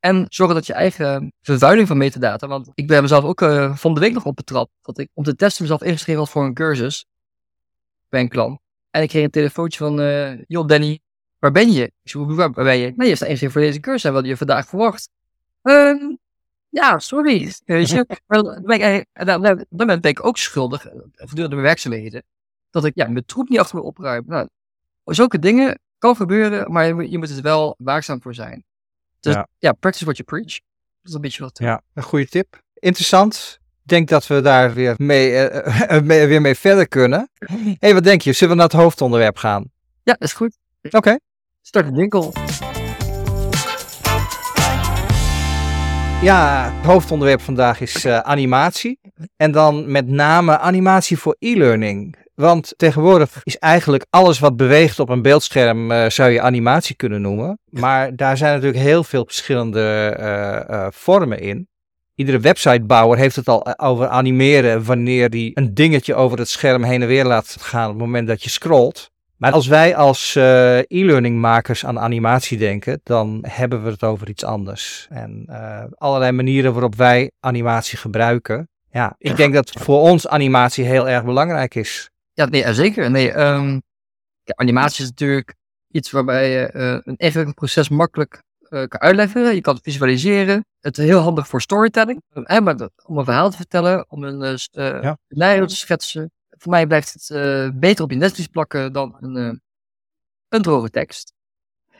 [0.00, 2.46] En zorgen dat je eigen vervuiling van metadata.
[2.46, 4.70] Want ik ben mezelf ook uh, van de week nog op betrapt.
[4.82, 7.06] Dat ik om te testen mezelf ingeschreven had voor een cursus.
[8.08, 8.60] Bij een klant.
[8.90, 11.00] En ik kreeg een telefoontje van: uh, Joh, Danny,
[11.38, 11.84] waar ben je?
[11.84, 12.92] Ik zei: Waar ben je?
[12.96, 14.04] Nee, je staat ingeschreven voor deze cursus.
[14.04, 15.08] En wat je vandaag verwacht.
[15.62, 16.18] Um,
[16.68, 17.52] ja, sorry.
[17.64, 18.06] Weet je.
[18.26, 20.86] dan ben ik, dan ben ik ook schuldig.
[21.12, 22.22] Gedurende mijn werkzaamheden.
[22.70, 24.22] Dat ik ja, mijn troep niet achter me opruim.
[24.26, 24.48] Nou,
[25.04, 28.64] zulke dingen kan gebeuren, maar je, moet- je moet er wel waakzaam voor zijn.
[29.20, 29.46] Dus Ja.
[29.58, 30.52] ja, practice what you preach.
[31.00, 31.58] Dat is een beetje wat.
[31.58, 32.60] Ja, een goede tip.
[32.74, 33.58] Interessant.
[33.82, 37.30] Ik denk dat we daar weer mee, eh, eh, mee- weer mee verder kunnen.
[37.34, 38.32] Hé, hey, wat denk je?
[38.32, 39.62] Zullen we naar het hoofdonderwerp gaan?
[40.02, 40.56] Ja, dat is goed.
[40.90, 41.18] Oké.
[41.62, 42.32] Start een winkel.
[46.22, 49.00] Ja, het hoofdonderwerp vandaag is eh, animatie.
[49.36, 52.16] En dan met name animatie voor e-learning.
[52.38, 57.20] Want tegenwoordig is eigenlijk alles wat beweegt op een beeldscherm, eh, zou je animatie kunnen
[57.20, 57.58] noemen.
[57.70, 59.80] Maar daar zijn natuurlijk heel veel verschillende
[60.18, 61.68] eh, eh, vormen in.
[62.14, 67.02] Iedere websitebouwer heeft het al over animeren wanneer die een dingetje over het scherm heen
[67.02, 69.10] en weer laat gaan op het moment dat je scrolt.
[69.36, 74.44] Maar als wij als e-learning makers aan animatie denken, dan hebben we het over iets
[74.44, 75.06] anders.
[75.10, 75.46] En
[75.94, 78.68] allerlei manieren waarop wij animatie gebruiken.
[78.90, 82.10] Ja, ik denk dat voor ons animatie heel erg belangrijk is.
[82.38, 83.10] Ja, nee, eh, zeker.
[83.10, 83.26] Nee,
[84.42, 85.54] ja, animatie is natuurlijk
[85.90, 89.54] iets waarbij je eh, een ingewikkeld proces makkelijk eh, kan uitleggen.
[89.54, 90.64] Je kan het visualiseren.
[90.80, 92.22] Het is heel handig voor storytelling.
[92.32, 95.16] Maar dat- om een verhaal te vertellen, om een Ja.
[95.28, 96.30] scenario te schetsen.
[96.50, 99.60] Voor mij blijft het beter op je netvlies plakken dan een,
[100.48, 101.32] een droge tekst.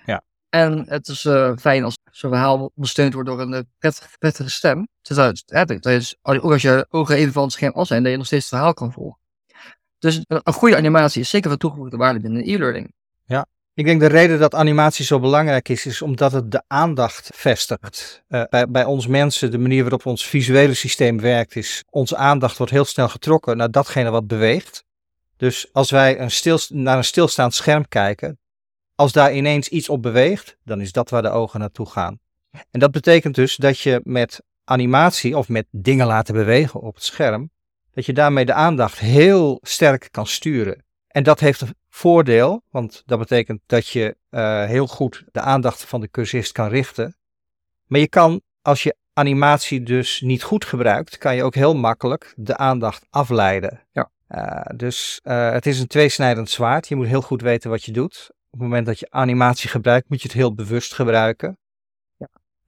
[0.07, 0.23] Ja.
[0.49, 1.21] En het is
[1.61, 4.89] fijn als zo'n verhaal ondersteund wordt door een prettige, prettige stem.
[5.03, 8.17] Dus dat, is, ook als je ogen even van het scherm af zijn, dat je
[8.19, 9.19] nog steeds het verhaal kan volgen.
[9.99, 12.93] Dus een, goede animatie is zeker van toegevoegde waarde binnen e-learning.
[13.79, 18.23] Ik denk de reden dat animatie zo belangrijk is, is omdat het de aandacht vestigt.
[18.29, 22.73] Eh, bij, ons mensen, de manier waarop ons visuele systeem werkt, is onze aandacht wordt
[22.73, 24.85] heel snel getrokken naar datgene wat beweegt.
[25.37, 28.39] Dus als wij een naar een stilstaand scherm kijken,
[28.95, 32.19] als daar ineens iets op beweegt, dan is dat waar de ogen naartoe gaan.
[32.71, 37.05] En dat betekent dus dat je met animatie of met dingen laten bewegen op het
[37.05, 37.51] scherm,
[37.99, 40.85] dat je daarmee de aandacht heel sterk kan sturen.
[41.09, 45.85] En dat heeft een voordeel, want dat betekent dat je eh, heel goed de aandacht
[45.85, 47.17] van de cursist kan richten.
[47.87, 52.33] Maar je kan, als je animatie dus niet goed gebruikt, kan je ook heel makkelijk
[52.37, 53.87] de aandacht afleiden.
[53.93, 54.11] Ja.
[54.27, 56.89] Eh, dus eh, het is een tweesnijdend zwaard.
[56.89, 58.31] Je moet heel goed weten wat je doet.
[58.31, 61.59] Op het moment dat je animatie gebruikt, moet je het heel bewust gebruiken.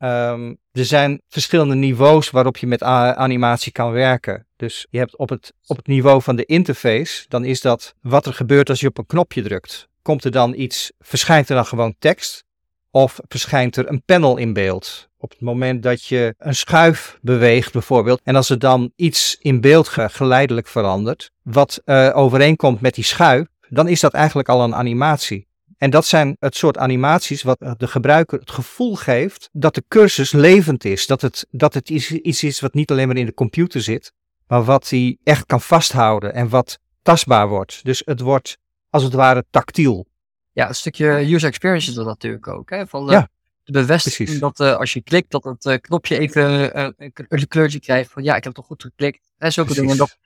[0.01, 4.47] Ehm, er zijn verschillende niveaus waarop je met animatie kan werken.
[4.57, 8.27] Dus je hebt op het, op het niveau van de interface, dan is dat wat
[8.27, 9.89] er gebeurt als je op een knopje drukt.
[10.03, 12.45] Komt er dan iets, verschijnt er dan gewoon tekst?
[12.91, 15.09] Of verschijnt er een panel in beeld?
[15.19, 19.61] Op het moment dat je een schuif beweegt bijvoorbeeld, en als er dan iets in
[19.61, 24.63] beeld ge- geleidelijk verandert, wat eh, overeenkomt met die schuif, dan is dat eigenlijk al
[24.65, 25.47] een animatie.
[25.81, 30.33] En dat zijn het soort animaties wat de gebruiker het gevoel geeft dat de cursus
[30.33, 31.07] levend is.
[31.07, 34.13] Dat het, dat het iets, is wat niet alleen maar in de computer zit,
[34.47, 37.85] maar wat hij echt kan vasthouden en wat tastbaar wordt.
[37.85, 38.57] Dus het wordt
[38.91, 40.07] als het ware tactiel.
[40.53, 42.71] Ja, een stukje user experience is dat natuurlijk ook.
[42.71, 42.87] Hè?
[42.87, 43.29] Van, eh, Ja,
[43.65, 44.41] de bevestiging precies.
[44.41, 46.89] dat eh, als je klikt, dat het eh, knopje even eh,
[47.29, 49.33] een kleurtje krijgt van ja, ik heb toch goed geklikt.
[49.39, 50.17] En zulke dingen, dat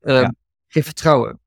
[0.00, 0.32] eh, Ja.
[0.66, 1.40] geeft vertrouwen.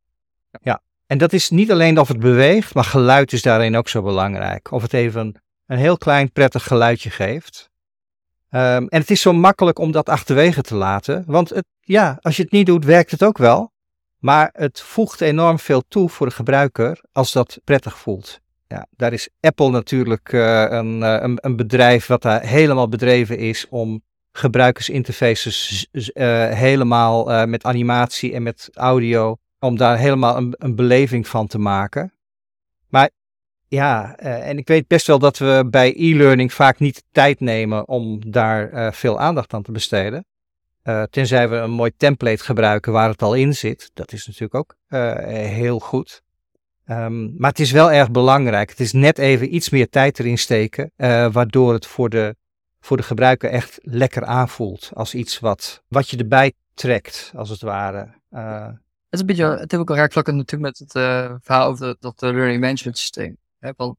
[1.07, 4.71] En dat is niet alleen of het beweegt, maar geluid is daarin ook zo belangrijk.
[4.71, 7.69] Of het even een heel klein prettig geluidje geeft.
[8.49, 11.23] Ehm, en het is zo makkelijk om dat achterwege te laten.
[11.27, 13.71] Want het, ja, als je het niet doet, werkt het ook wel.
[14.19, 18.41] Maar het voegt enorm veel toe voor de gebruiker als dat prettig voelt.
[18.67, 23.37] Ja, daar is Apple natuurlijk eh, een, eh, een, een bedrijf wat daar helemaal bedreven
[23.37, 30.75] is om gebruikersinterfaces eh, helemaal met animatie en met audio, om daar helemaal een, een
[30.75, 32.13] beleving van te maken.
[32.89, 33.09] Maar
[33.67, 37.87] ja, eh, en ik weet best wel dat we bij e-learning vaak niet tijd nemen
[37.87, 40.25] om daar eh, veel aandacht aan te besteden.
[40.81, 43.91] Eh, tenzij we een mooi template gebruiken waar het al in zit.
[43.93, 44.75] Dat is natuurlijk ook
[45.47, 46.21] heel goed.
[46.85, 48.69] Ehm, maar het is wel erg belangrijk.
[48.69, 50.91] Het is net even iets meer tijd erin steken,
[51.31, 52.35] waardoor het voor de,
[52.79, 54.91] voor de gebruiker echt lekker aanvoelt.
[54.93, 58.13] Als iets wat, wat je erbij trekt, als het ware.
[59.13, 61.85] Het, is een beetje, het heeft ook een raakvlakken natuurlijk met het eh, verhaal over
[61.87, 63.37] de- dat eh, learning management systeem.
[63.59, 63.71] Hè?
[63.77, 63.97] Van,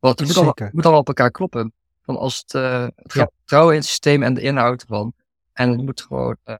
[0.00, 0.70] het moet allemaal, Zeker.
[0.74, 1.72] moet allemaal op elkaar kloppen.
[2.02, 2.90] Van als het, het Ja.
[3.06, 5.12] gaat vertrouwen in het systeem en de inhoud ervan.
[5.52, 6.54] En het moet gewoon, eh,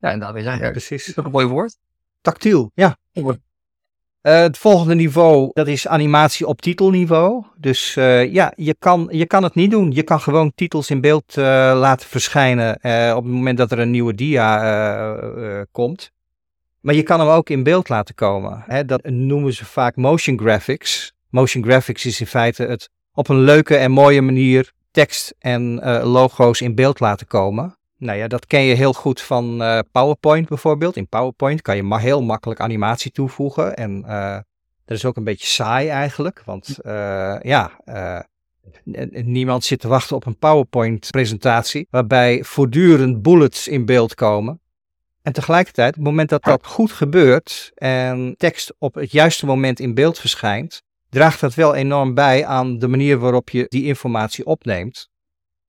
[0.00, 1.08] ja, inderdaad, weet je, ja, dat precies.
[1.08, 1.76] is ook een mooi woord.
[2.20, 2.96] Tactiel, ja.
[4.20, 7.44] Het volgende niveau, dat is animatie op titelniveau.
[7.56, 9.90] Dus ja, je kan, je kan het niet doen.
[9.90, 12.74] Je kan gewoon titels in beeld laten verschijnen
[13.16, 16.12] op het moment dat er een nieuwe dia komt.
[16.82, 18.64] Maar je kan hem ook in beeld laten komen.
[18.66, 18.84] Hè?
[18.84, 21.12] Dat noemen ze vaak motion graphics.
[21.28, 26.12] Motion graphics is in feite het op een leuke en mooie manier tekst en eh,
[26.12, 27.76] logo's in beeld laten komen.
[27.98, 30.96] Nou ja, dat ken je heel goed van uh, PowerPoint bijvoorbeeld.
[30.96, 33.76] In PowerPoint kan je heel makkelijk animatie toevoegen.
[33.76, 34.38] En uh,
[34.84, 36.42] dat is ook een beetje saai eigenlijk.
[36.44, 36.78] Want
[37.42, 37.70] ja,
[39.22, 41.86] niemand zit te wachten op een PowerPoint-presentatie.
[41.90, 44.61] Waarbij voortdurend bullets in beeld komen.
[45.22, 49.80] En tegelijkertijd, op het moment dat dat goed gebeurt en tekst op het juiste moment
[49.80, 54.46] in beeld verschijnt, draagt dat wel enorm bij aan de manier waarop je die informatie
[54.46, 55.10] opneemt.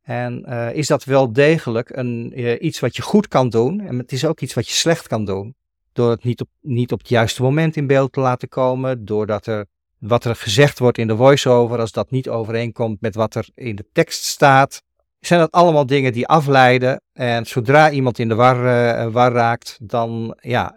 [0.01, 3.79] En uh, is dat wel degelijk een, uh, iets wat je goed kan doen.
[3.79, 5.55] En het is ook iets wat je slecht kan doen.
[5.93, 9.05] Door het niet op, niet op het juiste moment in beeld te laten komen.
[9.05, 9.65] Doordat er
[9.99, 13.75] wat er gezegd wordt in de voice-over, als dat niet overeenkomt met wat er in
[13.75, 14.81] de tekst staat.
[15.25, 17.01] Zijn dat allemaal dingen die afleiden.
[17.13, 20.75] En zodra iemand in de war, uh, war raakt, dan ja,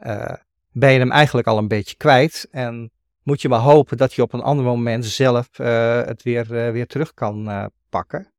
[0.72, 2.48] ben je hem eigenlijk al een beetje kwijt.
[2.50, 2.90] En
[3.22, 5.48] moet je maar hopen dat je op een ander moment zelf
[6.06, 8.30] het weer, weer terug kan pakken.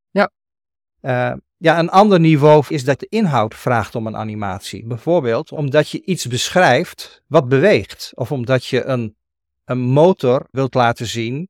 [1.02, 4.86] Uh, ja, een ander niveau is dat de inhoud vraagt om een animatie.
[4.86, 8.12] Bijvoorbeeld omdat je iets beschrijft wat beweegt.
[8.14, 9.16] Of omdat je een,
[9.64, 11.48] een motor wilt laten zien,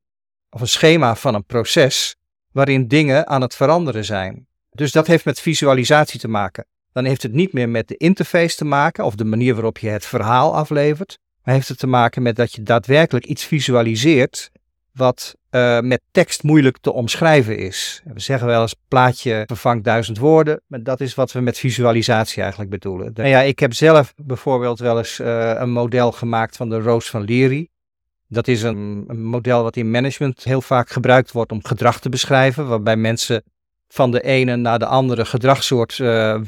[0.49, 2.15] of een schema van een proces,
[2.51, 4.47] waarin dingen aan het veranderen zijn.
[4.71, 6.65] Dus dat heeft met visualisatie te maken.
[6.91, 9.89] Dan heeft het niet meer met de interface te maken, of de manier waarop je
[9.89, 11.17] het verhaal aflevert.
[11.43, 14.51] Maar heeft het te maken met dat je daadwerkelijk iets visualiseert
[14.93, 18.01] wat uh, met tekst moeilijk te omschrijven is.
[18.13, 22.41] We zeggen wel eens plaatje vervangt duizend woorden, maar dat is wat we met visualisatie
[22.41, 23.11] eigenlijk bedoelen.
[23.13, 27.09] Nou ja, ik heb zelf bijvoorbeeld wel eens uh, een model gemaakt van de Roos
[27.09, 27.69] van Leary.
[28.27, 32.09] Dat is een, een, model wat in management heel vaak gebruikt wordt om gedrag te
[32.09, 33.43] beschrijven, waarbij mensen
[33.93, 36.39] van de ene naar de andere gedragssoort uh,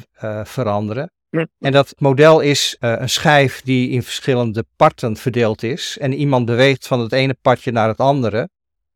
[0.44, 1.12] veranderen.
[1.60, 5.98] En dat model is uh, een schijf die in verschillende parten verdeeld is.
[6.00, 8.50] En iemand beweegt van het ene partje naar het andere.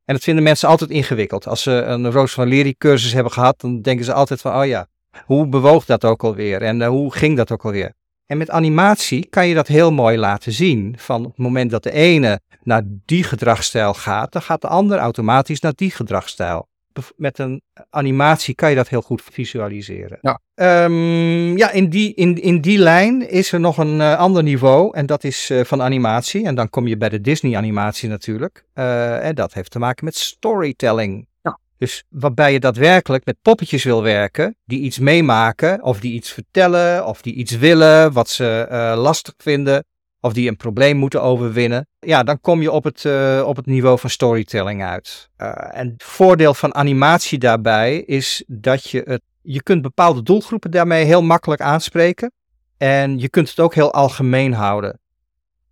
[0.06, 1.48] En dat vinden mensen altijd ingewikkeld.
[1.48, 4.66] Als ze een Roos van Leary cursus hebben gehad, dan denken ze altijd van, oh
[4.66, 4.88] ja,
[5.26, 6.62] hoe bewoog dat ook alweer?
[6.62, 7.94] En hoe ging dat ook alweer?
[8.26, 10.96] En met animatie kan je dat heel mooi laten zien.
[10.98, 15.60] Van het moment dat de ene naar die gedragsstijl gaat, dan gaat de ander automatisch
[15.60, 16.68] naar die gedragsstijl
[17.16, 20.20] met een animatie kan je dat heel goed visualiseren.
[20.22, 20.40] Ja,
[20.86, 24.96] um, ja in, die, in, in die lijn is er nog een uh, ander niveau
[24.96, 26.46] en dat is uh, van animatie.
[26.46, 28.66] En dan kom je bij de Disney-animatie natuurlijk.
[28.76, 31.28] Uh, en dat heeft te maken met storytelling.
[31.42, 31.60] Ja.
[31.78, 37.06] Dus waarbij je daadwerkelijk met poppetjes wil werken, die iets meemaken, of die iets vertellen,
[37.06, 39.86] of die iets willen, wat ze lastig vinden
[40.26, 43.66] of die een probleem moeten overwinnen, ja, dan kom je op het, uh, op het
[43.66, 45.30] niveau van storytelling uit.
[45.38, 50.72] Uh, en het voordeel van animatie daarbij is dat je het, je kunt bepaalde doelgroepen
[50.72, 52.32] daarmee heel makkelijk aanspreken
[52.78, 55.00] en je kunt het ook heel algemeen houden.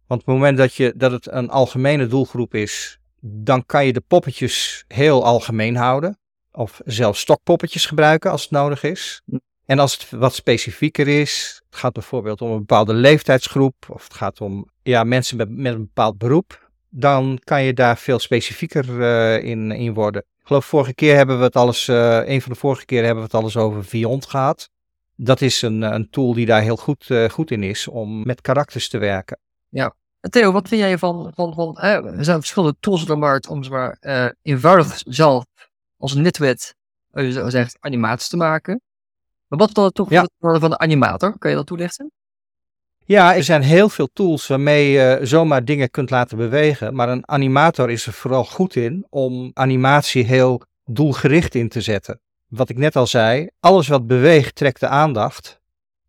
[0.07, 3.93] Want op het moment dat, je, dat het een algemene doelgroep is, dan kan je
[3.93, 6.17] de poppetjes heel algemeen houden.
[6.51, 9.21] Of zelfs stokpoppetjes gebruiken als het nodig is.
[9.65, 14.13] En als het wat specifieker is, het gaat bijvoorbeeld om een bepaalde leeftijdsgroep of het
[14.13, 18.89] gaat om ja, mensen met, met een bepaald beroep, dan kan je daar veel specifieker
[18.89, 20.21] uh, in, in worden.
[20.21, 23.23] Ik geloof vorige keer hebben we het alles, uh, een van de vorige keren hebben
[23.23, 24.69] we het alles over Viont gehad.
[25.15, 28.89] Dat is een, een tool die daar heel goed, goed in is om met karakters
[28.89, 29.39] te werken.
[29.69, 29.95] Ja.
[30.29, 33.67] Theo, wat vind jij van, van, van er zijn verschillende tools op de markt om
[33.69, 33.97] maar
[34.41, 35.45] eenvoudig zelf
[35.97, 36.75] als nitwit,
[37.47, 38.81] zegt, animaties te maken.
[39.47, 40.27] Maar wat dan toch ja.
[40.39, 41.37] van de animator?
[41.37, 42.11] Kan je dat toelichten?
[43.05, 46.95] Ja, er zijn heel veel tools waarmee je zomaar dingen kunt laten bewegen.
[46.95, 52.19] Maar een animator is er vooral goed in om animatie heel doelgericht in te zetten.
[52.47, 55.61] Wat ik net al zei, alles wat beweegt trekt de aandacht.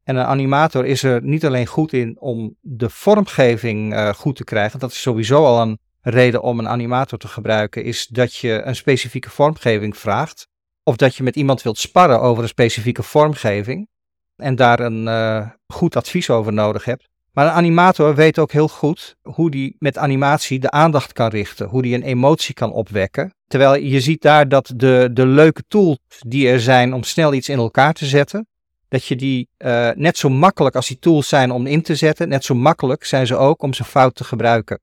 [0.03, 4.45] En een animator is er niet alleen goed in om de vormgeving uh, goed te
[4.45, 4.79] krijgen.
[4.79, 7.85] Dat is sowieso al een reden om een animator te gebruiken.
[7.85, 10.49] Is dat je een specifieke vormgeving vraagt
[10.85, 13.89] of dat je met iemand wilt sparren over een specifieke vormgeving
[14.37, 17.09] en daar een uh, goed advies over nodig hebt.
[17.33, 21.69] Maar een animator weet ook heel goed hoe die met animatie de aandacht kan richten,
[21.69, 23.35] hoe die een emotie kan opwekken.
[23.47, 27.49] Terwijl je ziet daar dat de, de leuke tools die er zijn om snel iets
[27.49, 28.47] in elkaar te zetten,
[28.89, 32.29] dat je die uh, net zo makkelijk als die tools zijn om in te zetten,
[32.29, 34.81] net zo makkelijk zijn ze ook om ze fout te gebruiken.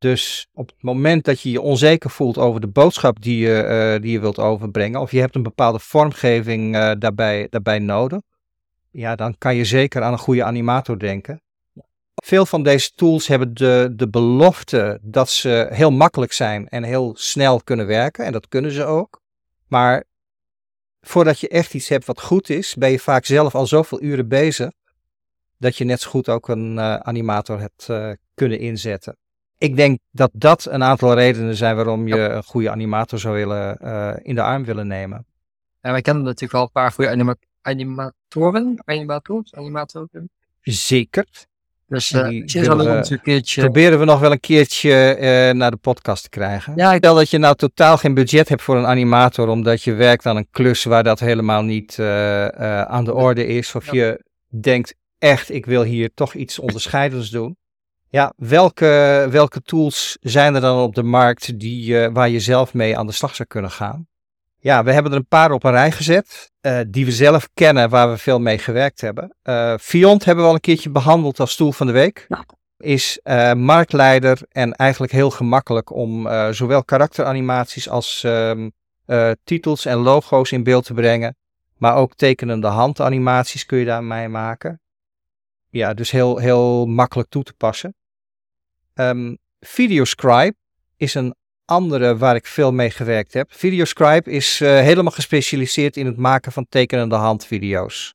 [0.00, 3.64] Dus op het moment dat je je onzeker voelt over de boodschap die je,
[3.96, 8.20] uh, die je wilt overbrengen, of je hebt een bepaalde vormgeving uh, daarbij, daarbij nodig,
[8.90, 11.42] ja, dan kan je zeker aan een goede animator denken.
[12.14, 17.14] Veel van deze tools hebben de, de belofte dat ze heel makkelijk zijn en heel
[17.16, 19.20] snel kunnen werken, en dat kunnen ze ook.
[19.66, 20.04] Maar
[21.00, 24.28] voordat je echt iets hebt wat goed is, ben je vaak zelf al zoveel uren
[24.28, 24.70] bezig,
[25.58, 27.88] dat je net zo goed ook een uh, animator hebt
[28.34, 29.16] kunnen inzetten
[29.60, 33.78] ik denk dat dat een aantal redenen zijn waarom je een goede animator zou willen
[33.82, 35.26] uh, in de arm willen nemen.
[35.80, 37.10] En wij kennen natuurlijk wel een paar goede
[37.62, 40.30] animatoren, animators, animatoren.
[40.60, 41.26] Zeker.
[41.86, 42.22] Dus uh,
[42.62, 43.60] willen een keertje...
[43.62, 46.72] Proberen we nog wel een keertje eh, naar de podcast te krijgen.
[46.76, 49.92] Ja, ik- Stel dat je nou totaal geen budget hebt voor een animator, omdat je
[49.92, 53.74] werkt aan een klus waar dat helemaal niet eh, eh, aan de orde is.
[53.74, 53.92] Of Ja.
[53.92, 54.24] je
[54.60, 57.56] denkt echt, ik wil hier toch iets onderscheidends doen.
[58.10, 62.74] Ja, welke, welke tools zijn er dan op de markt die, eh, waar je zelf
[62.74, 64.08] mee aan de slag zou kunnen gaan?
[64.58, 67.88] Ja, we hebben er een paar op een rij gezet, eh, die we zelf kennen,
[67.88, 69.36] waar we veel mee gewerkt hebben.
[69.42, 72.26] Eh Fiont hebben we al een keertje behandeld als stoel van de week.
[72.28, 72.44] Ja.
[72.76, 73.20] Is
[73.56, 78.68] marktleider en eigenlijk heel gemakkelijk om zowel karakteranimaties als ehm,
[79.10, 81.36] eh, titels en logo's in beeld te brengen.
[81.76, 84.80] Maar ook tekenende handanimaties kun je daarmee maken.
[85.70, 87.94] Ja, dus heel, heel makkelijk toe te passen.
[89.00, 90.54] Ehm, Videoscribe
[90.96, 91.34] is een
[91.64, 93.52] andere waar ik veel mee gewerkt heb.
[93.52, 98.14] Videoscribe is eh, helemaal gespecialiseerd in het maken van tekenende handvideo's.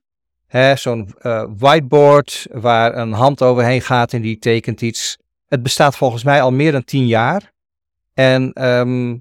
[0.76, 5.18] Zo'n eh, whiteboard waar een hand overheen gaat en die tekent iets.
[5.48, 7.52] Het bestaat volgens mij al meer dan tien jaar.
[8.14, 9.18] En ehm,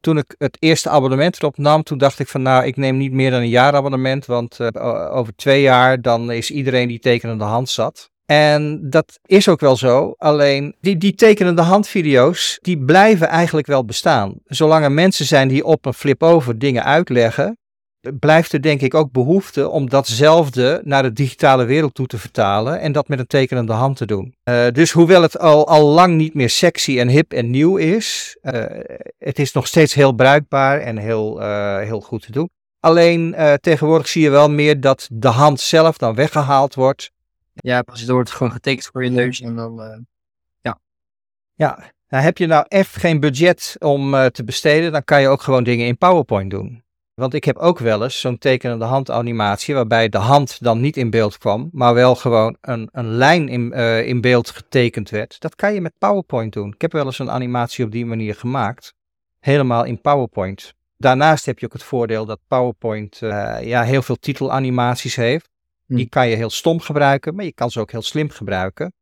[0.00, 3.12] toen ik het eerste abonnement erop nam, toen dacht ik van nou, ik neem niet
[3.12, 7.44] meer dan een jaar abonnement, want eh, over twee jaar dan is iedereen die tekenende
[7.44, 8.09] hand zat.
[8.30, 13.84] En dat is ook wel zo, alleen die, die tekenende handvideo's, die blijven eigenlijk wel
[13.84, 14.34] bestaan.
[14.44, 17.58] Zolang er mensen zijn die op een flip-over dingen uitleggen,
[18.18, 22.80] blijft er denk ik ook behoefte om datzelfde naar de digitale wereld toe te vertalen
[22.80, 24.34] en dat met een tekenende hand te doen.
[24.42, 28.36] Eh, dus hoewel het al, al lang niet meer sexy en hip en nieuw is,
[28.40, 28.64] eh,
[29.18, 32.50] het is nog steeds heel bruikbaar en heel, eh, heel goed te doen.
[32.80, 37.10] Alleen tegenwoordig zie je wel meer dat de hand zelf dan weggehaald wordt.
[37.60, 38.08] Ja, precies.
[38.08, 39.82] Er wordt gewoon getekend voor je neus en dan...
[39.82, 39.98] eh,
[41.54, 45.28] Ja, nou, heb je nou echt geen budget om eh, te besteden, dan kan je
[45.28, 46.82] ook gewoon dingen in PowerPoint doen.
[47.14, 51.10] Want ik heb ook wel eens zo'n tekenende handanimatie waarbij de hand dan niet in
[51.10, 55.40] beeld kwam, maar wel gewoon een, een lijn in, eh, in beeld getekend werd.
[55.40, 56.72] Dat kan je met PowerPoint doen.
[56.72, 58.94] Ik heb wel eens een animatie op die manier gemaakt,
[59.38, 60.74] helemaal in PowerPoint.
[60.96, 63.16] Daarnaast heb je ook het voordeel dat PowerPoint
[63.60, 65.49] ja, heel veel titelanimaties heeft.
[65.90, 65.96] Hm.
[65.96, 68.92] Die kan je heel stom gebruiken, maar je kan ze ook heel slim gebruiken.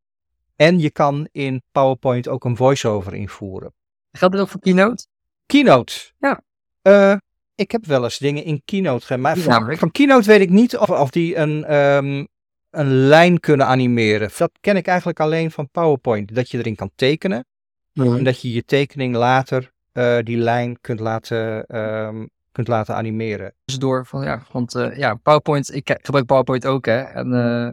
[0.57, 3.75] En je kan in PowerPoint ook een voice-over invoeren.
[4.13, 5.07] Geldt dit ook voor Keynote?
[5.47, 5.95] Keynote.
[6.19, 6.41] Ja.
[6.83, 7.17] Eh,
[7.55, 9.21] ik heb wel eens dingen in Keynote gedaan.
[9.21, 9.79] Maar Die van, namelijk?
[9.79, 12.25] van Keynote weet ik niet of, of die een, ehm,
[12.71, 14.31] een lijn kunnen animeren.
[14.37, 16.35] Dat ken ik eigenlijk alleen van PowerPoint.
[16.35, 17.47] Dat je erin kan tekenen.
[17.95, 22.27] En dat je je tekening later eh, die lijn kunt laten, ehm,
[22.59, 23.55] kunt laten animeren.
[23.65, 26.99] tussendoor van ja, want eh, ja, PowerPoint, ik gebruik PowerPoint ook hè.
[27.01, 27.71] En eh,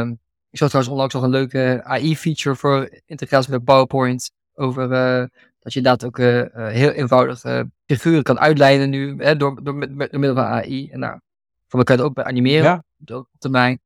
[0.00, 0.08] ehm,
[0.50, 5.26] ik zag trouwens onlangs nog een leuke AI-feature voor integratie met PowerPoint over eh,
[5.58, 6.16] dat je inderdaad ook
[6.72, 7.40] heel eenvoudig
[7.86, 10.90] figuren kan uitlijnen nu hè, door, door, met, met, door middel van AI.
[10.90, 11.18] En nou,
[11.68, 13.16] voor mij kan je het ook bij animeren Ja.
[13.16, 13.80] op, termijn.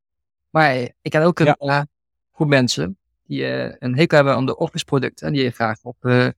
[0.50, 1.86] Maar ik ken ook een Ja.
[2.32, 5.78] groep mensen die eh, een hekel hebben aan de Office producten en die je graag
[5.82, 6.28] op, eh,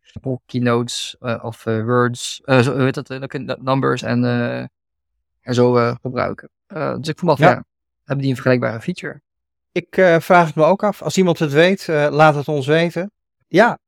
[0.47, 4.25] Keynotes eh, of Words, zo heet dat, numbers en,
[5.41, 6.51] en zo gebruiken.
[6.67, 7.49] Dus ik vond af, Ja.
[7.49, 7.65] ja.
[7.99, 9.21] hebben die een vergelijkbare feature?
[9.73, 11.03] Ik vraag het me ook af.
[11.03, 13.11] Als iemand het weet, laat het ons weten.
[13.49, 13.79] Ja,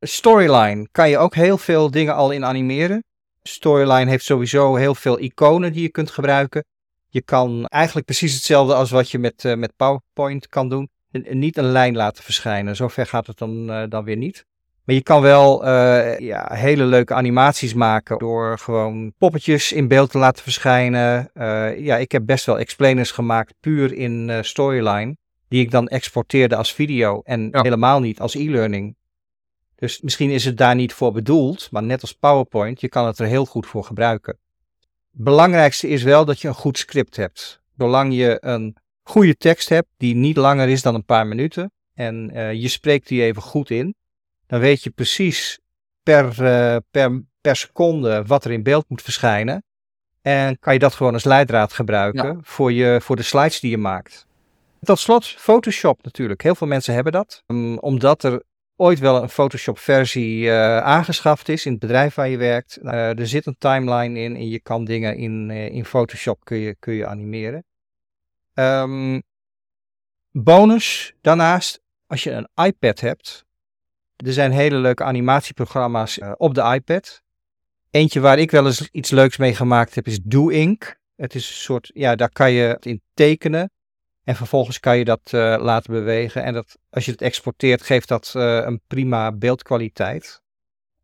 [0.00, 3.04] Storyline kan je ook heel veel dingen al in animeren.
[3.42, 6.64] Storyline heeft sowieso heel veel iconen die je kunt gebruiken.
[7.08, 10.88] Je kan eigenlijk precies hetzelfde als wat je met, met PowerPoint kan doen.
[11.30, 12.76] Niet een lijn laten verschijnen.
[12.76, 14.46] Zover gaat het dan, eh, dan weer niet.
[14.84, 20.10] Maar je kan wel eh, ja, hele leuke animaties maken door gewoon poppetjes in beeld
[20.10, 21.30] te laten verschijnen.
[21.34, 25.16] Eh, ja, ik heb best wel explainers gemaakt puur in Storyline.
[25.48, 27.62] Die ik dan exporteerde als video en Ja.
[27.62, 28.96] helemaal niet als e-learning.
[29.76, 33.18] Dus misschien is het daar niet voor bedoeld, maar net als PowerPoint, je kan het
[33.18, 34.38] er heel goed voor gebruiken.
[35.10, 37.60] Belangrijkste is wel dat je een goed script hebt.
[37.76, 38.76] Zolang je een
[39.08, 43.08] goede tekst hebt die niet langer is dan een paar minuten en eh, je spreekt
[43.08, 43.94] die even goed in,
[44.46, 45.58] dan weet je precies
[46.02, 49.64] per, eh, per, per seconde wat er in beeld moet verschijnen.
[50.22, 53.78] En kan je dat gewoon als leidraad gebruiken voor, je, voor de slides die je
[53.78, 54.26] maakt.
[54.80, 56.42] Tot slot, Photoshop natuurlijk.
[56.42, 57.42] Heel veel mensen hebben dat.
[57.46, 58.42] Um, omdat er
[58.76, 62.78] ooit wel een Photoshop-versie eh, aangeschaft is in het bedrijf waar je werkt.
[62.82, 66.94] Er zit een timeline in en je kan dingen in, in Photoshop kun je, kun
[66.94, 67.64] je animeren.
[68.56, 69.20] Ehm,
[70.30, 73.44] bonus daarnaast, als je een iPad hebt.
[74.16, 77.22] Er zijn hele leuke animatieprogramma's eh, op de iPad.
[77.90, 81.00] Eentje waar ik wel eens iets leuks mee gemaakt heb is DoInk.
[81.16, 83.70] Het is een soort, ja, daar kan je het in tekenen.
[84.24, 86.42] En vervolgens kan je dat uh, laten bewegen.
[86.42, 90.42] En dat, als je het exporteert, geeft dat uh, een prima beeldkwaliteit.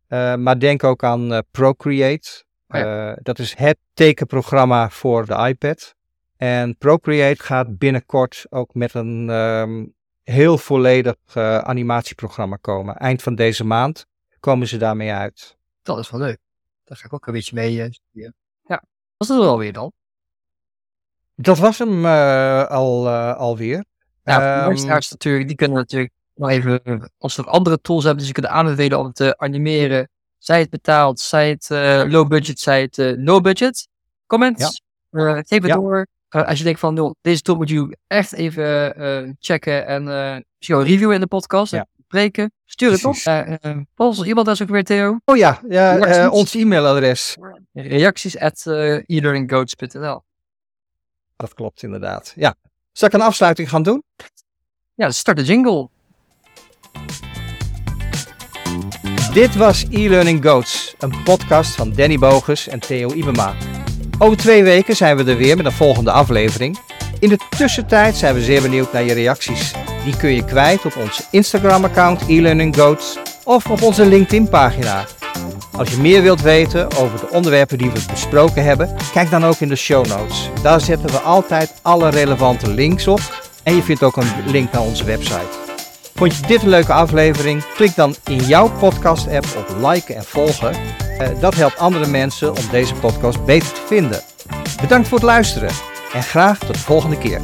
[0.08, 2.44] Uh, maar denk ook aan Procreate
[2.74, 5.94] Uh, dat is het tekenprogramma voor de iPad.
[6.42, 12.96] En Procreate gaat binnenkort ook met een um, heel volledig uh, animatieprogramma komen.
[12.96, 14.06] Eind van deze maand
[14.40, 15.56] komen ze daarmee uit.
[15.82, 16.38] Dat is wel leuk.
[16.84, 18.28] Daar ga ik ook een beetje mee uh,
[18.66, 18.82] Ja.
[19.16, 19.92] Was dat er alweer dan?
[21.34, 23.84] Dat was hem uh, al, alweer.
[24.24, 28.40] Ja, um, natuurlijk, die kunnen natuurlijk nog even, als we andere tools hebben die ze
[28.40, 31.68] kunnen aanbevelen om te animeren, zij het betaald, zij het
[32.12, 33.88] low budget, zij het no budget.
[34.26, 35.34] Comments, ja.
[35.42, 35.74] geef het ja.
[35.74, 36.06] door.
[36.36, 40.04] Uh, als je denkt van, joh, deze tool moet je echt even uh, checken en
[40.56, 41.72] misschien een review in de podcast.
[41.72, 41.86] Ja.
[42.04, 42.52] Spreken.
[42.64, 43.14] Stuur het op.
[43.94, 45.18] Volgens iemand dat is ook weer Theo.
[45.24, 47.36] Oh ja, ja ons e-mailadres.
[47.72, 48.62] Reacties at
[49.06, 50.22] e-learninggoats.nl
[51.36, 52.32] Dat klopt inderdaad.
[52.36, 52.54] Ja.
[52.92, 54.02] Zal ik een afsluiting gaan doen?
[54.94, 55.88] Ja, start de jingle.
[59.32, 63.71] Dit was e-learning Goats, een podcast van Danny Bogus en Theo Ibema.
[64.22, 66.78] Over twee weken zijn we er weer met een volgende aflevering.
[67.18, 69.72] In de tussentijd zijn we zeer benieuwd naar je reacties.
[70.04, 75.04] Die kun je kwijt op ons Instagram-account e-learninggoats of op onze LinkedIn-pagina.
[75.72, 79.58] Als je meer wilt weten over de onderwerpen die we besproken hebben, kijk dan ook
[79.58, 80.50] in de show notes.
[80.62, 83.20] Daar zetten we altijd alle relevante links op
[83.62, 85.61] en je vindt ook een link naar onze website.
[86.14, 87.64] Vond je dit een leuke aflevering?
[87.74, 90.74] Klik dan in jouw podcast-app op liken en volgen.
[91.18, 94.20] Eh, dat helpt andere mensen om deze podcast beter te vinden.
[94.80, 95.70] Bedankt voor het luisteren
[96.12, 97.40] en graag tot de volgende keer.